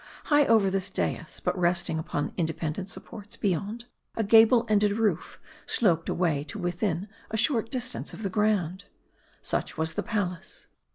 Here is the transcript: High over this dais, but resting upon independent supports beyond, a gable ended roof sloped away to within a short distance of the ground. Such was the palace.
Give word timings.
High 0.23 0.47
over 0.47 0.71
this 0.71 0.89
dais, 0.89 1.39
but 1.39 1.55
resting 1.55 1.99
upon 1.99 2.33
independent 2.35 2.89
supports 2.89 3.37
beyond, 3.37 3.85
a 4.15 4.23
gable 4.23 4.65
ended 4.67 4.93
roof 4.93 5.39
sloped 5.67 6.09
away 6.09 6.43
to 6.45 6.57
within 6.57 7.07
a 7.29 7.37
short 7.37 7.69
distance 7.69 8.11
of 8.11 8.23
the 8.23 8.29
ground. 8.31 8.85
Such 9.43 9.77
was 9.77 9.93
the 9.93 10.01
palace. 10.01 10.65